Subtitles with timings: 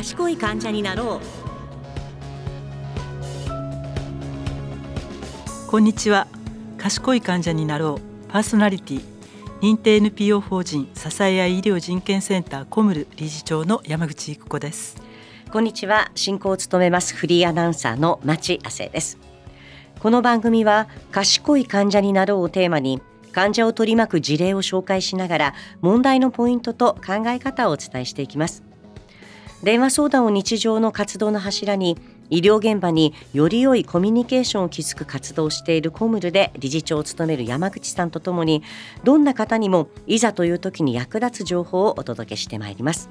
[0.00, 1.20] 賢い患者になろ
[5.66, 5.70] う。
[5.70, 6.26] こんにちは。
[6.78, 8.30] 賢い患者になろう。
[8.32, 9.02] パーソナリティ。
[9.60, 14.96] 認定 NPO 法人支え合い医療人権センターコムル理事長の山口育子です。
[15.52, 16.10] こんにちは。
[16.14, 19.18] 進行を務めますフリーアナウンサーの町亜生です。
[19.98, 28.69] この番組は賢い患者になろうをテーマに患者を取り巻く事例を紹介しながら問題のポイントと考え方をお伝えしていきます
[29.62, 31.98] 電話相談を日常の活動の柱に
[32.30, 38.62] 医療現場により良いコミュニケーションを築く活動をしているコムルで理事長を務める山口さんとともに
[39.04, 43.08] どんな方にもいざという時に役立つ情報をお届けしてまいります。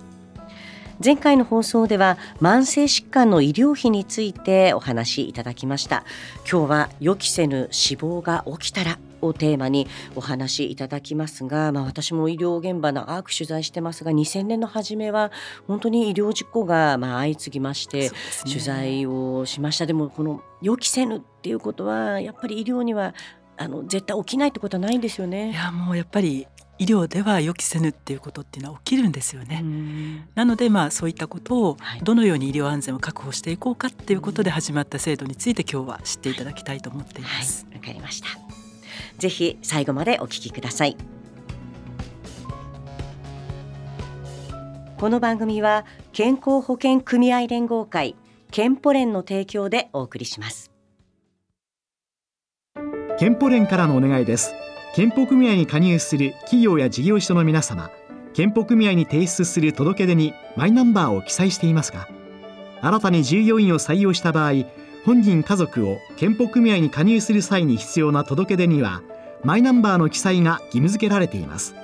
[1.04, 6.04] 前回の放送では慢性疾患の医療費についてお話しいただきました。
[6.50, 15.32] 今日は予期せぬ死亡が起きたらをテーマにお話しいただきますが、まあ、私も医療現場のアーク取材してますが2000年の初めは
[15.68, 18.12] 本当に医療事故がまあ相次ぎまして、
[18.44, 23.14] 取材をしましたでもこの予期せぬっていうことはやっぱり医療には
[23.58, 25.52] あの絶対起きないってことはないんですよね。
[25.52, 26.48] いやもうやっぱり
[26.80, 29.64] 医療では予期せぬっていうことっていうのは起きるんですよね。
[30.34, 37.66] なのでまあそういったことをどのように医療安全を確保していこうかっていうことで始まった制度について今日は知っていただきたいと思っています。
[37.66, 38.49] わ、はい、かりました。
[39.20, 40.98] ぜひ最後までお聞きください。
[44.98, 48.16] この番組は健康保険組合連合会
[48.52, 50.72] 健保連の提供でお送りします。
[53.20, 54.56] 健保連からのお願いです。
[54.96, 57.92] 健保組合に加入する企業や事業所の皆様
[58.34, 62.08] 健保組合に提出する届け出にマイナンバーを記載していますが
[62.82, 64.66] 新たに従業員を採用した場合
[65.06, 69.02] 本人家族を健保組合に加入する際に必要な届け出には
[69.44, 71.76] マイナンバーの記載が義務付けられています。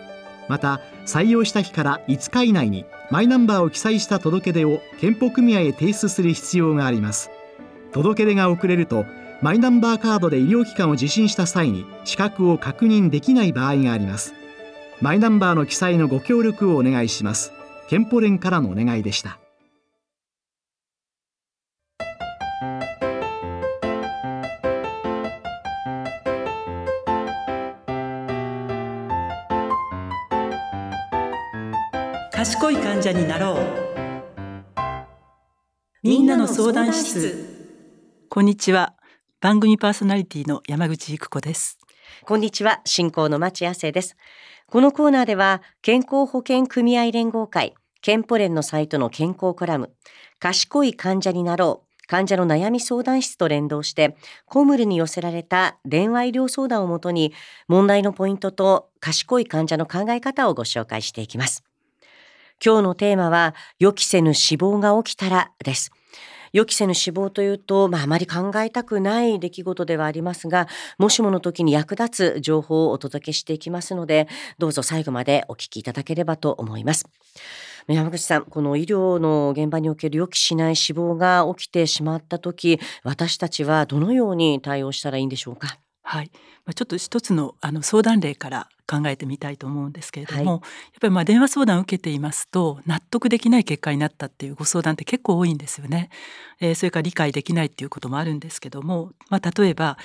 [0.48, 7.32] また採用した日から5日以内にマイナンバーを記載した届け出を健保組合へ提出する必要があります。
[7.94, 9.06] 届け出が遅れると
[9.42, 14.34] マイナンバーカードで医療機関を受診した際に資格を確認できない場合があります。
[15.02, 17.52] マイナンバーの記載のご協力をお願いします。
[17.88, 19.40] 健保連からのお願いでした。
[32.36, 33.58] 賢い患者になろう。
[36.04, 37.78] みんなの相談室。
[38.28, 38.94] こんにちは。
[39.40, 41.80] 番組パーソナリティの山口育子です。
[42.26, 42.82] こんにちは。
[42.84, 44.18] 進行の町亜生です。
[44.68, 49.94] このコーナーでは健康保険組合連合会健保連のサイトの健康コラム
[50.40, 57.32] 賢い患者になろう患者の悩み相談室と連動してコムルに寄せられた電話医療相談をもとに
[57.70, 61.64] 問題のポイントと賢い患者の考え方をご紹介していきます。
[62.64, 65.92] 今日のテーマは予期せぬ死亡が起きたらです
[66.54, 77.10] 予期せぬ死亡というと、まあ、あまり考えたくない出来事ではありますが、もしもの時に役立つ情報をお届けしていきますので、どうぞ最後までお聞きいただければと思います。
[77.90, 85.78] 山口さん、この医療の現場における予期しない死亡が起きてしまった時、私たちはどのように対応したらいいんでしょうか？
[86.04, 90.62] はい、ちょっと一つのあの相談例から考えてみたいと思うんですけれども、はい、やっ
[91.02, 96.10] ぱりまあ電話相談を受けていますと納得できない結果になったっていうご相談って結構多いんですよね。
[96.60, 99.98] えー、それから理解できないっていうこともあるんですけども、まあ、例えば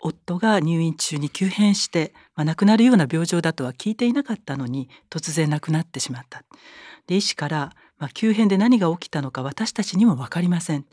[0.00, 6.42] 夫が入院中に急変して、まあ、亡くなるような病状だとは聞いていなかったのに突然亡くなってしまった。
[7.06, 10.84] で医師からまあ、急変で何が起きたのか私たちにも分かりません。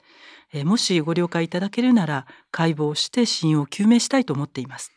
[0.53, 4.91] えー、もしご了解いただけるなら解剖して死因を究明したいと思っています。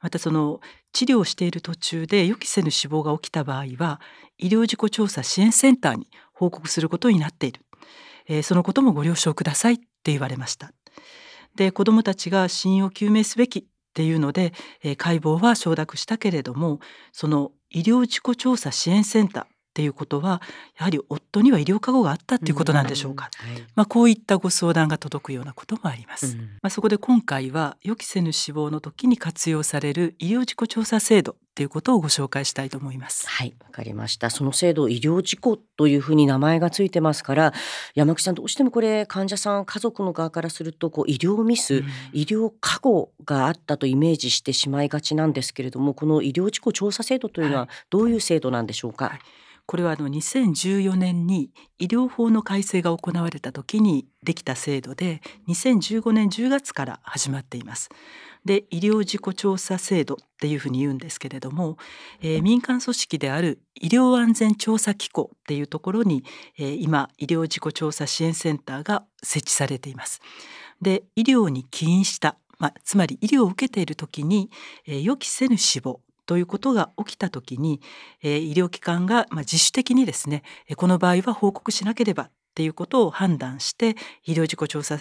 [0.00, 0.60] またその
[0.92, 4.00] 治療している途中で予期せぬ死亡が起きた場合は
[4.38, 7.60] 医療事故調査支援センターに報告することになっている、
[8.28, 10.72] えー、そのこともご了承くださいって言われました。
[11.56, 13.64] で子どもたちが死因を究明すべきっ
[13.94, 14.52] ていうので、
[14.82, 16.78] えー、解剖は承諾したけれども
[17.12, 20.42] その医療事故調査支援センターっていうことは
[20.76, 23.52] やはり夫には医療過誤があったっていうことなんでしょうか、うん。
[23.52, 33.28] はい、まあ、こういったご相談が届くようなこともあります、うん、まあ、そこで今回は予期せぬ死亡の時に活用される医療事故調査制度っていうことをご紹介したいと思います。
[33.28, 34.30] はいわかりました。
[34.30, 37.52] その制度医療事故というふうに名前がついてますから
[37.94, 49.18] 山口さんどうしてもこれ患者さん家族の側からするとこう医療ミス、うん、医療過誤があったとイメージしてしまいがちなんですけれどもこの医療事故調査制度というのはどういう制度なんでしょうか、はい
[49.68, 57.90] これはあの2014年に医療法の改正が行われた時にできた制度で2015年10月から始まっています。
[58.46, 61.76] で医療事故調査制度っていうふうに言うんですけれども、
[62.22, 66.24] えー、民間組織である医療安全調査機構っていうところに、
[66.58, 70.22] えー、今医療事故調査支援センターが設置されています。
[70.80, 74.48] で医療に起因した、まあ、つまり医療を受けている時に、
[74.86, 77.80] えー、予期せぬ死亡ということが起きた時に、
[78.22, 80.42] えー、医療機関が、まあ、自主的にですね
[80.76, 83.96] この場合は報告しなければっていうことを判断して
[84.26, 84.98] 医療事故調査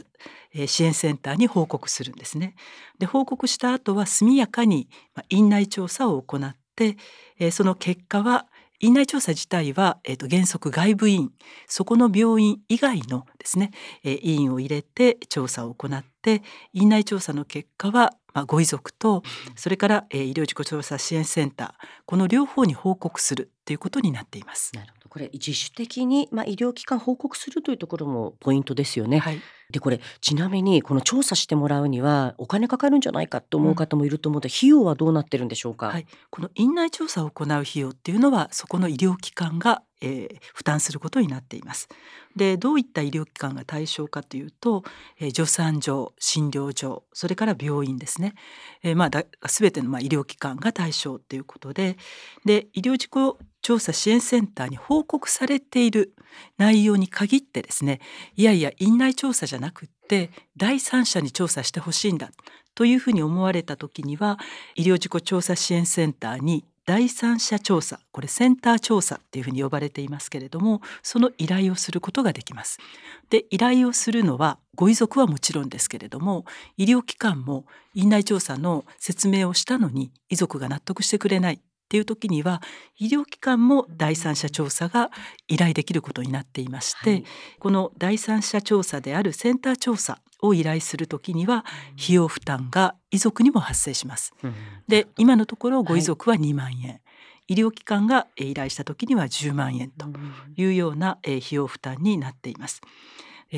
[0.53, 2.55] え支援センターに報告するんですね。
[2.97, 6.95] で報告した後は速やかにま院内調査を行って
[7.39, 8.47] えその結果は
[8.79, 11.31] 院内調査自体は、えー、と原則外部委員
[11.67, 13.71] そこの病院以外のですね、
[14.03, 16.43] えー、委員を入れて調査を行って
[16.73, 19.23] 院内調査の結果は、まあ、ご遺族と
[19.55, 24.75] それから、えー、医療事故調査支援センターこの両方に報告するということになっています。
[24.75, 29.17] なるほどこれ自主的に、まあ、医療機関報告するというところもポイントですよね。
[29.17, 29.41] はい、
[29.71, 41.89] でこれちなみにこの調査してもらうにはお金かかるんじゃないかと思う方もいると思うので、うん、費用はどうなってるんでしょうか、はい、この院内調査を行う費用っていうのはそこの医療機関がえー、負担することになっています。
[42.35, 44.83] でどういった医療機関が対象かというと、
[45.19, 48.35] えー、助産所診療所それから病院ですね、ね。
[48.83, 51.97] えー、まあだ全てのまあ医療機関が対象ということで。
[52.45, 56.13] で医療事故調査支援センターに報告されている
[56.57, 57.99] 内容に限ってですね
[58.35, 62.31] いやいや院内調査じゃなくって第三者に調査してほしいんだ
[62.75, 64.39] というふうに思われた時には
[64.75, 72.79] 医療事故調査支援センターに第三者調査これセンター調査っていうふうに呼ばれていますけれどもその依頼をすることができます。
[73.29, 76.45] で依頼をするのはご遺族はもちろんですけれども
[76.77, 82.61] 医療機関も院内調査の説明をしたのに遺族が納得してくれないっていう時には
[82.97, 85.09] 医療機関も第三者調査が
[85.47, 87.23] 依頼できることになっていまして、はい、
[87.59, 91.63] この第三者調査であるセンター調査を依頼するときには
[91.95, 94.33] 費用負担が遺族にも発生します。
[94.89, 97.01] で今のところご遺族は2万円、はい、
[97.47, 100.07] 医療機関が依頼した時には10万円と
[100.57, 102.81] いうような費用負担になっています。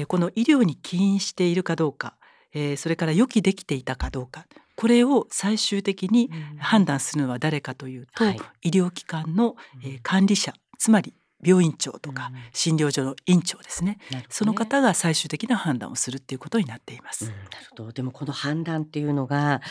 [0.07, 2.15] この医療に起因しているかどうか
[2.77, 4.45] それから予期できていたかどうか。
[4.75, 9.55] これを最終的に判断するのは誰かというと、はい、医療機関の
[10.03, 10.53] 管理者。
[10.77, 11.13] つまり
[11.43, 13.97] 病院長とか診療所の院長ですね。
[14.11, 17.25] うんね、その方が最終的な判断をするっていうことになっています。
[17.25, 17.91] うん、なるほど。
[17.91, 19.61] でもこの判断っていうのが、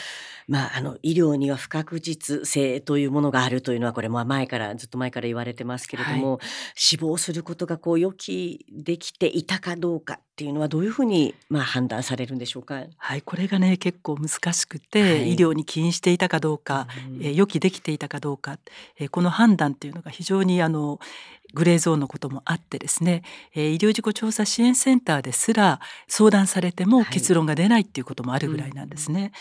[0.46, 12.84] まあ、あの医療には不確実性というものがあるというのはこれも前からずっと前から言われてますけれども、はい、死亡することがこう予期できていたかどうかっていうのはどういうふうにまあ判断されるんでしょうか？
[12.96, 13.22] はい。
[13.22, 18.58] これがね結構難しくて、はい、医療に起因していたかどうか、うん、え予期できていたかどうか、
[18.98, 21.00] えこの判断っていうのが非常にあの
[21.54, 23.22] グレーゾーンのこともあってですね、
[23.54, 29.20] えー、医療事故調査支援センターですら相談されても結論が出ないっていうこともあるぐらいなんですね。
[29.20, 29.32] はいうん、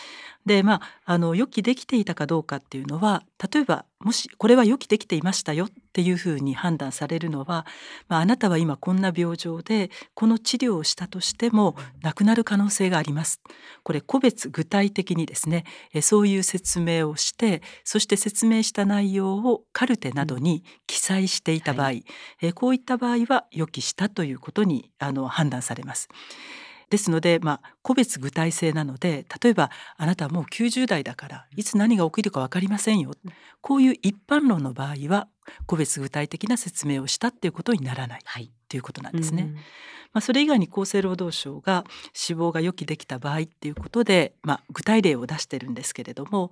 [0.46, 3.22] でまああの予期できていたかどうかっていうのは
[3.52, 7.66] 例えばもしこれは予期できていましたよっていうふうに判断されるのは、
[8.06, 13.40] まあ、あなたは今こんな病状でこの治療をしたとしても亡くなる可能性があります。
[13.82, 15.64] これ個別具体的にですね
[16.00, 22.04] そういう説明をしてそして説明した内容をカルテなどに記載していた場合、はい、
[22.54, 26.08] こういった場合は予期したということにあの判断されます。
[26.90, 33.12] ですので、まあ、個別具体性なので例えばあなたはもう90代だからいつ何が起きるか分かりませんよ。
[33.60, 35.28] こういう一般論の場合は
[35.66, 39.54] 個別具体的な説明をしたっていうことにならない、はい、ということなんですね。
[40.12, 46.50] まあ、それ以外に厚生労働省が死亡が予期できた場合っていうことで、まあ、具体例を出してるんですけれども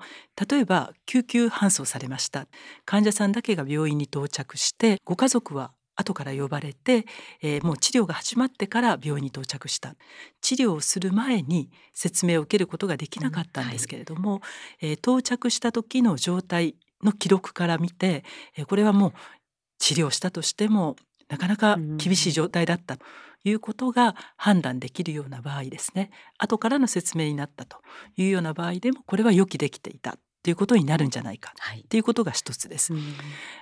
[0.49, 2.47] 例えば救急搬送されました。
[2.85, 7.07] 患者さんだけが病院に到着してご家族は後から呼ばれて、
[7.43, 9.97] えー、もう治療が始まってから病院に到着した。
[10.41, 14.41] 治療をする前に説明を受けることができなかったんですけれども、はい、
[14.83, 18.25] えー、到着した時の状態の記録から見て、
[18.57, 19.13] えー、これはもう
[19.79, 20.97] 治療したとしても
[21.29, 23.05] なかなか厳しい状態だったと
[23.45, 26.11] いうことが判断できるような場合ですね。
[26.39, 27.79] 後からの説明になったと
[28.17, 31.53] いうような場合でもこれは予期できていたということになるんじゃないか。
[31.89, 32.01] とい。
[32.01, 32.93] うことが一つです。
[32.93, 33.03] はい、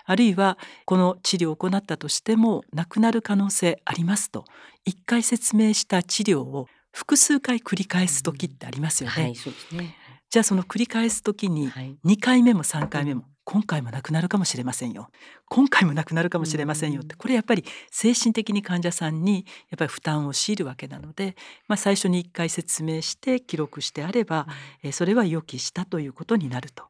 [0.04, 4.44] あるいはこの治療を行ったとしても亡くなる可能性ありますと
[4.84, 9.14] 一回説明した治療を複数回繰り返す時ってありますよね。
[9.14, 9.34] はい、
[9.78, 9.96] ね。
[10.28, 11.70] じゃあその繰り返す時に
[12.04, 15.10] 2回目も3回目も今回もなくなるかもしれませんよ。
[15.48, 17.14] 今回もなくなるかもしれませんよって。
[17.14, 21.36] これやっぱり精神的に患者さんにやっぱり負担を強いるわけなので、
[21.68, 24.46] まあ、最初に一回説明して記録してあれば、
[24.82, 26.84] えそれは予期したということになると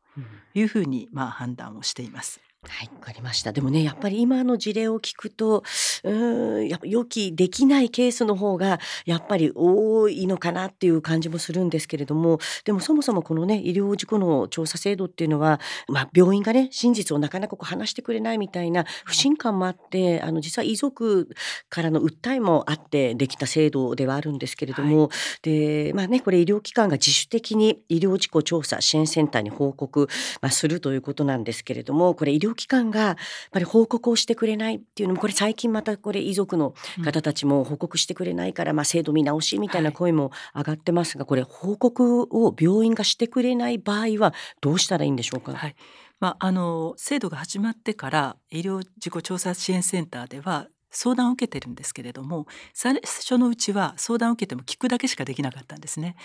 [0.54, 2.43] いうふうにまあ判断をしています。
[2.68, 3.52] はい、わかりました。
[3.52, 5.62] でもね、やっぱり今の事例を聞くと、
[6.02, 21.28] うーん、やっぱ予期できないケースの方がやっぱり多いのかなっていう感じもするんですけれども、でもそもそもこのね、医療事故の調査制度っていうのは、まあ、病院がね、真実をなかなかこう話してくれないみたいな不信感もあって、あの実は遺族
[21.68, 25.10] からの訴えもあってできた制度ではあるんですけれども、
[25.42, 30.08] で、まあね、これ医療機関が自主的に医療事故調査支援センターに報告、
[30.40, 33.16] まあ、するということなんですけれども、これ医療機関がやっ
[33.50, 45.52] ぱり報告をしてくれないっていうのもこれ最近またこれ遺族の方たちも報告してくれないから、まあ制度見直しみたいな声も上がってますが、これ報告を病院がしてくれない場合はどうしたらいいんでしょうか？
[45.52, 45.76] はい。
[46.20, 56.16] まあ、あの制度が始まってから医療事故調査支援センターでは相談を受けてるんですけれども最初のうちは相談を受けても聞くだけしかできなかったんですね。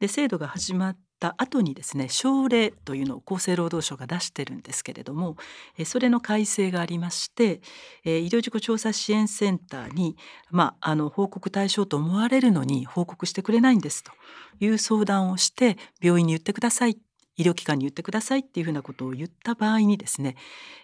[0.00, 5.36] で制度が始まった後にですね省令というのを厚生労働省が出してるんですけれども
[5.84, 7.60] それの改正がありまして
[8.04, 10.16] 医療事故調査支援センターに、
[10.50, 14.12] まあ、あの報告対象と思われるのに報告してくれないんですと
[14.60, 16.98] いう相談をして病院に言ってください
[17.36, 20.36] 医療機関に言ってくださいっていうふうなことを言った場合にですね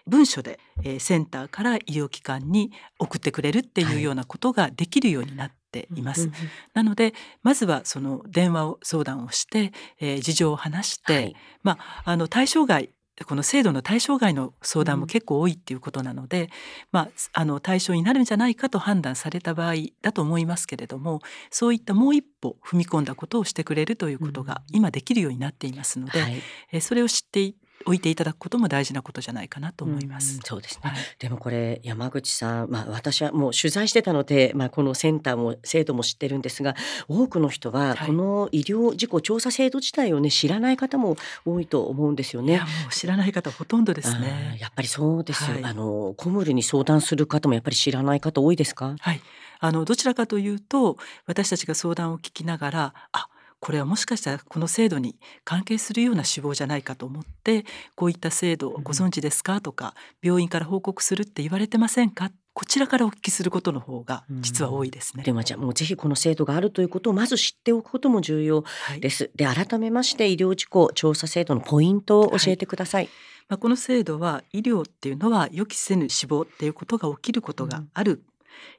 [0.07, 6.27] 文書で、えー、センターから医療機関に送ってくれるっていうようなことができるようになっています。
[6.27, 6.31] はい、
[6.73, 12.89] なのでまずはその電話を相談をして、えー、事情を話して、はい、まああの対象外
[13.23, 16.49] この制度の対象外の相談も結構多いっていうことなので、うん、
[16.91, 27.53] まあ、あの対象になるんじゃないかと判断された場合だと思いますけれどもそういったもう一歩踏み込んだことをしてくれるということが今できるようになっていますので、うんはい、えそれを知って
[27.85, 30.35] 置いていただくことも大事なことじゃないかなと思います。
[30.35, 36.75] うん、そうですね、はい、でもこれ山口さん、まあ、私はもう取材してたので、まあ、このセンターも制度も知ってるんですが
[37.07, 42.59] 多くの人はこの医療事故調査制度自体をね知らない方も多いと思うんですよね。
[42.59, 44.57] もう知らない方ほとんどですね。
[44.59, 48.95] やっぱりそうですよ、はい、あのコムルに相談する方もやっぱり知らない方多いですか？
[48.99, 49.21] はい、
[49.59, 53.27] あのどちらかというと私たちが相談を聞きながらあ
[53.61, 55.15] これはもしかしたらこの制度に
[55.45, 57.63] 関係するような死亡じゃないかと思って
[57.95, 62.31] こういった制度をご存知ですかとか病院から報告するって言われてませんか？
[62.53, 65.23] こちらからお聞きすることの方が実は多いですね。
[65.23, 68.65] でもじゃあもうぜひこの制度があるということをまず知っておくことも重要
[68.99, 69.25] です。
[69.25, 73.05] はい、で改めまして医療事故調査制度のポイントを教えてください。
[73.05, 73.11] はい
[73.47, 78.23] まあ、この制度は医療っていうのは予期せぬ死亡っていうことが起きることがある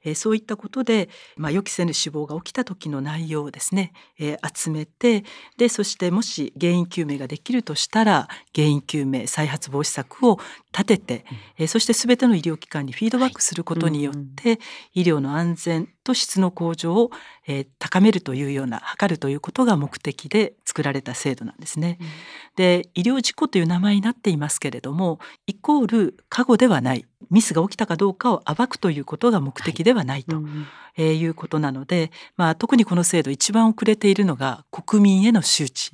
[0.05, 5.25] えー、そういったことで、まあ、予期せぬ死亡が起きた時の内容をですね、えー、集めて
[5.57, 10.39] でそしてもし原因究明ができるとしたら原因究明再発防止策を
[10.73, 11.25] 立てて、
[11.59, 14.59] えー、そして全ての医療機関にフィードバックすることによって、はい。
[14.95, 17.11] 医療の安全と質の向上を、
[17.47, 21.99] えー、高めるというような図るということが目的で作られた制度なんですね。
[22.01, 22.07] うん、
[22.57, 30.67] で医療事故という名前になっていますけれどもイコール過誤ではないミスが起きたかどうかを暴くということが目的ではないと、はいうん
[30.97, 35.91] えー、いうことなので、まあ、特にこの制度一番遅れているのが国民への周知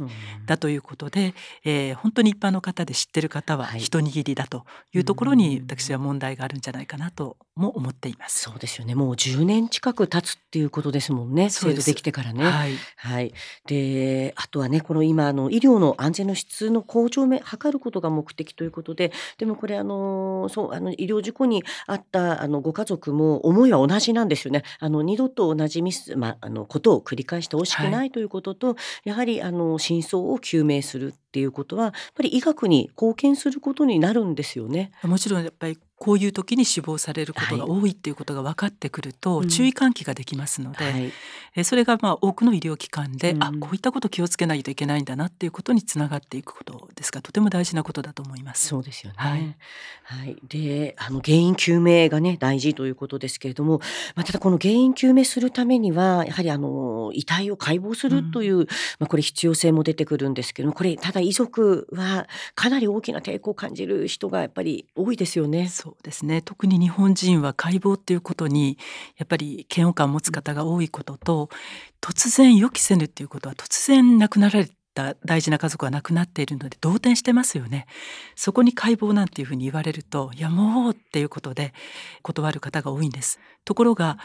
[0.47, 1.35] だということで、
[1.65, 8.41] えー、本当に一般の方で知ってる方は一握りだというところに私は問題があるんじゃないかなとも思っています。
[8.41, 8.95] そうですよね。
[8.95, 12.45] もう10年近く経つっていうことですもんね制度できてからね。
[12.45, 13.33] はい、はい、
[13.67, 24.63] であとはねこの今あの医療の安全の質の向上を図ることが目的ということででもこれあのそうあの医療事故にあったあのご家族も思いは同じなんですよね。
[24.79, 28.73] あの二度と同じミス、まあ、あのことを繰り返してほしくないということと、は
[29.05, 34.93] い、やはりあの真相を究明するっていうことはやっぱり医学に貢献することになるんですよね。
[35.03, 41.13] もちろんやっぱりこういう時に死亡されることが多いっていうことが分かってくると、注意喚起ができますので、はい、
[41.57, 48.69] えそれがまあ多くの医療機関で、うん、あこういったこと気をつけないといけないんだなっていうことにつながっていくことですがとても大事なことだと思います。
[48.69, 49.57] そうですよね、はい、
[50.05, 53.81] はい、であの原因究明がね大事ということですけれども、
[54.15, 58.67] まあ、ただこの原因究明するためにはやはりあの遺体を解剖するという、うん、
[59.01, 65.69] まあ、これ必要性も出てくるんですけどもこれただ遺族はかなり大きな抵抗を感じる人がやっぱり多いですよね。
[65.89, 66.43] そうですね。
[66.43, 68.77] 特に日本人は解剖っていうことに
[69.17, 71.49] やっぱり嫌悪感を持つ方が多いことと
[72.03, 77.87] 突然予期せぬっていうことは突然亡くなられた大事な家族が亡くなっているので動転してますよね。
[78.37, 81.73] そこに解剖なんていうふうに言われるといやもうっていうことで
[82.23, 83.41] 断る方が多いんです。
[83.65, 84.19] ところが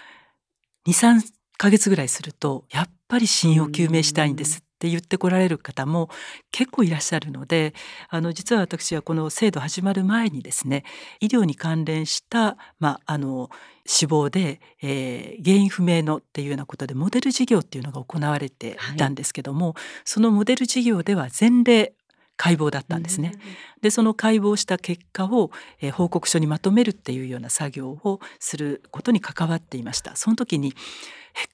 [0.88, 1.22] 23
[1.58, 6.10] ヶ月ぐらいするとやっぱり死因を究明したいんですって言ってこられる方も
[6.52, 7.74] 結構いらっしゃるので
[8.10, 10.84] あの実は私はこの制度始まる前にですね
[11.22, 13.50] 医療に関連した、まあ、あの
[13.86, 21.94] 死亡で、えー、原因不明のっていうようなことでモデル事業っていうのが行われていたんですけども、はい、そのモデル事業では前例
[22.36, 23.36] 解剖だったんですね。
[23.82, 30.18] でその解剖した結果を、えー、報告書にまとめるっていうような作業をすることに関わっていました。
[30.18, 30.74] その時に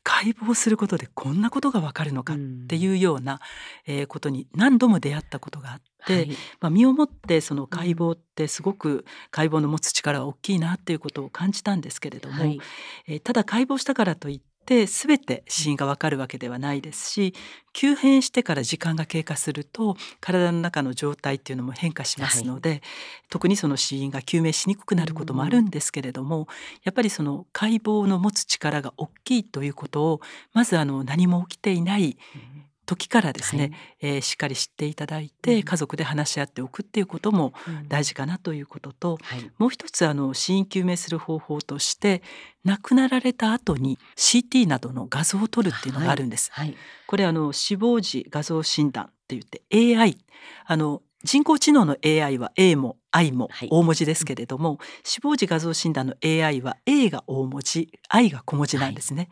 [0.03, 3.39] 解剖することでこんなことがわかるのかっていうような、
[3.85, 12.59] えー、ことに何度も出会ったことがあって、はい、まあ、身をもってその解剖ってすごく解剖の持つ力は大きいなっていうことを感じたんですけれども、はい、
[13.07, 17.33] えー、ただ解剖したからといってて全て死因がわかるわけではないですし
[17.73, 22.81] 急変してから時間が経過すると体の中の状態っていうのも変化しますので、はい、
[23.31, 26.47] 特にその死因が究明しにくくなることもあるんですけれども、
[26.83, 30.21] やっぱりその解剖の持つ力が大きいということを
[30.53, 32.17] まずあの何も起きていない
[32.89, 37.53] 時からですね、はい、えー、しっかり知っていただいて、家族で話し合っておくっていうことも
[37.87, 42.23] 大事かなということと、うんはい、もう一つあの死因究明する方法として
[42.65, 46.49] 亡くなられた後に CT などの画像を撮るっていうのがあるんです。
[46.51, 49.61] はい、これあの死亡時画像診断って言って
[49.95, 50.17] AI
[50.65, 59.23] あの人工知能の AI は A も I も大文字ですけれども、はい、死亡時画像診断の AI は A が大文字 I が小文字なんですね。
[59.23, 59.29] はい、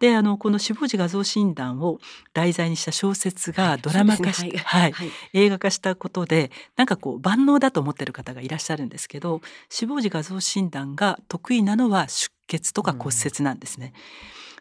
[0.00, 1.98] であのこの死亡時画像診断を
[2.34, 13.92] 題材にした小説がドラマ化して、はい、はい、映画化したことでなんかこう万能だと思ってる方がいらっしゃるんですけど死亡時画像診断が得意なのは出血とか骨折なんですね。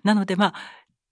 [0.03, 0.53] うん、なのでまあ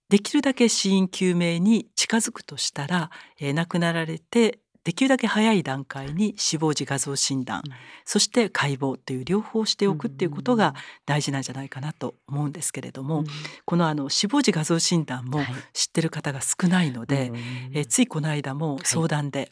[0.08, 3.10] できるだけ死因究明に近づくとしたら、
[3.40, 7.72] えー、亡くなられてできるだけ早い段階に死亡時画像診断、うん、
[8.04, 10.74] そして解剖という両方しておくっていうことが
[11.06, 13.26] 大事なんじゃないかなと思うんですけれども、うん、
[13.64, 15.40] このあの死亡時画像診断も
[15.72, 17.40] 知ってる方が少ないので、はい、
[17.72, 19.50] えついこの間も相談で、はい、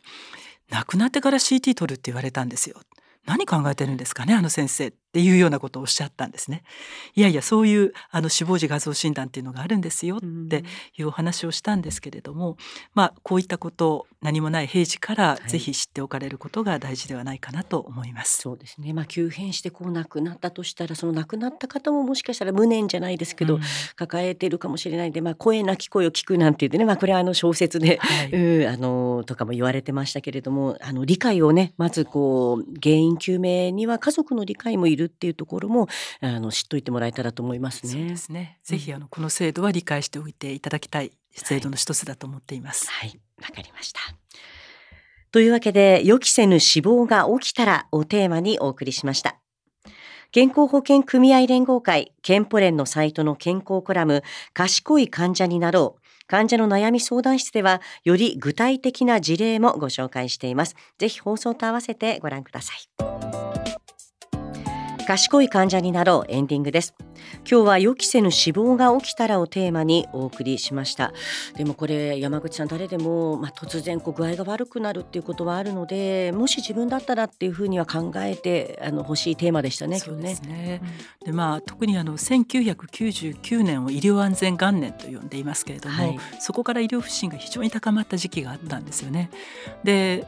[0.71, 2.77] 亡くなってから CT 取るって言われたんですよ。
[3.25, 6.63] 何考えてるんですかねあの先生っていうようなことをおっしゃったんですね。
[7.15, 10.65] いやいやそういうあの死亡時画像診断っていうのがあるんですよって
[10.97, 12.57] いうお話をしたんですけれども、
[12.95, 18.49] まあこういったことを何もない平時からぜひ知っておかれることが大事ではないかなと思います。
[18.49, 18.93] はい、そうですね。
[18.93, 23.61] まあ急変してこう亡くなったとしたらその亡くなった方ももしかしたら無念じゃないですけど、うん、
[23.97, 35.89] 抱えてるかもしれないんで、まあ声なき声を聞くなんて言ってね、まあこれはあの小説で、はい、 うあのとかも言われてましたけれども、あの理解をねまずこう原因究明には家族の理解もいるるっていうところも
[36.21, 37.93] あの知っといてもらえたらと思いますね。
[37.93, 38.59] そうですね。
[38.65, 42.91] ぜひあのこの制度は理解しておいていただきたい制度の一つだと思っています。
[42.91, 44.01] はい、わ、はい、かりました。
[45.31, 49.37] というわけで予期せぬ死亡が起きたらをテーマにお送りしました。
[50.33, 54.23] 健康保険組合連合会健保連のサイトの健康コラム
[54.55, 63.52] 賢い患者になろう患者の悩み相談室ではより具体的な事例もご紹介していますぜひ放送と合わせてご覧ください
[65.05, 66.95] 賢い患者になろうエンディングです
[67.49, 71.13] 今日は予期せぬ死亡が起きたらをテーマにお送りしました
[71.57, 80.35] でもこれ山口さん誰でも、まあ、突然こう具合が悪くなるっていうことはあるのでもし自分だったらっていうふうには考えてあの欲しいテーマでしたね今日ね。
[80.47, 80.83] ね
[81.25, 89.31] でまあ特にあの1999年を医療安全元年と呼んでいますけれども、はい、そこから医療不信が非常に高まった時期があったんですよね。
[89.85, 90.27] で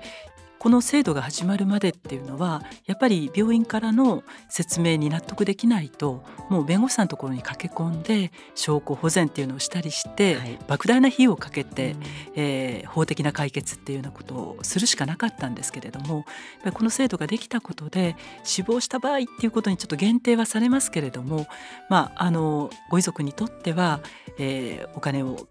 [0.65, 12.03] この制度が始まるまでっていうのはやっぱり病院からの説明に納得できないともう弁護士さんのところに駆け込んで証拠保全っていうのをしたりして、はい、莫大な費用をかけて、うん、
[12.37, 16.25] えー、法的な解決っていうようなことをするしかなかったんですけれども
[16.73, 21.47] この制度ができたことで死亡した場合っていうことにちょっと限定はされますけれども、
[21.91, 24.01] まあ、あのご遺族にとっては、
[24.39, 25.47] えー、お金を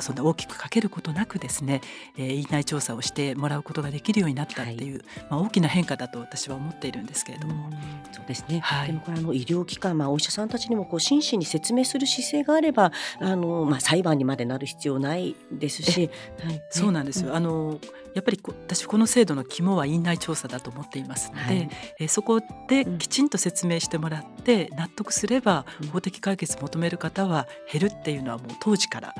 [0.00, 1.80] そんな大きくかけることなくですね、
[2.16, 7.70] えー、院内調査をしてもらうことができるようになったっていう、はい、まあ、大きな変化だと私は思っているんですけれども。
[8.12, 16.10] そうですね、はい、でもこれあの医療機関、まあ、お医者さんたちにもこう真摯に説明する姿勢があればあの、まあ、裁判にまでなる必要ないですし、
[16.44, 17.80] はい、そうなんですよ、うん、あの
[18.14, 29.14] やっぱり私この制度の肝は院内調査だと思っていますので、はい、えそこできちんと説明してもらって納得すれば法的解決求める方は減るっていうのはもう当時から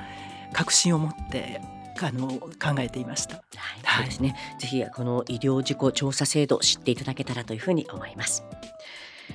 [0.52, 1.60] 確信を持って
[2.00, 3.36] あの考えていました。
[3.36, 4.36] はい、そうですね。
[4.58, 8.44] ぜひこの医療事故調査制度知っていただけたらというふうに思います。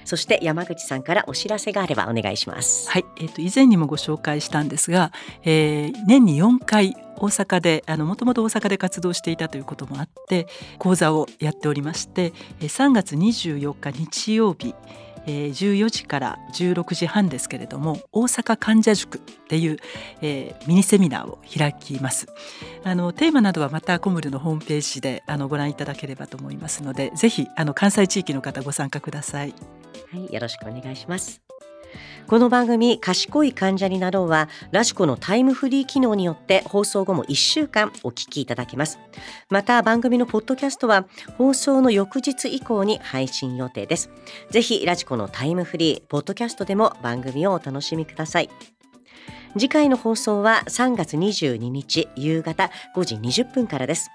[0.05, 2.89] そして山口さんからお知らせがあればお願いします。
[2.89, 5.11] はい、えっ、ー、と以前にもご紹介したんですが、
[5.43, 14.75] えー、年に4回大阪であのもともと大阪で活動していたということもあって講座をやっておりまして3月24日日曜日
[15.27, 19.77] えー、14時から16時半ですけれども大阪患者塾っていう、
[20.21, 22.27] えー、ミニセミナーを開きます。
[22.83, 29.53] あのテーマなどはまたコムルのホームページであのご覧いただければと思いますのでぜひあの関西地域の方ご参加ください。
[30.11, 31.41] はいよろしくお願いします。
[32.27, 38.99] この番組賢い患者になろうはラジコのタイムフリー機能によって放送後も1週間お聞きいただけます。
[39.49, 41.07] また番組のポッドキャストは
[41.37, 44.09] 放送の翌日以降に配信予定です。
[44.51, 48.49] ぜひラジコのタイムフリーポッドキャストでも番組をお楽しみください。
[49.53, 54.11] 次回の放送は3月22日夕方5時20分からです。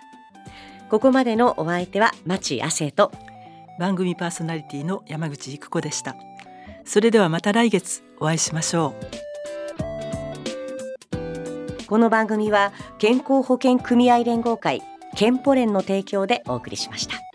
[0.91, 3.11] ここまでのお相手は町亜生と
[3.79, 6.15] 番組パーソナリティの山口育子でした。
[6.85, 9.23] それではまた来月お会いしましょう。
[11.87, 14.83] この番組は健康保険組合連合会
[15.15, 17.32] 健保連の提供でお送りしました。